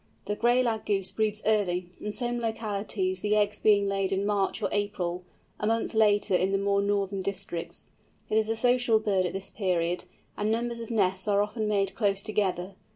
[0.25, 4.59] The Gray Lag Goose breeds early, in some localities the eggs being laid in March
[4.63, 5.23] or April,
[5.59, 7.91] a month later in the more northern districts.
[8.27, 11.93] It is a social bird at this period, and numbers of nests are often made
[11.93, 12.73] close together.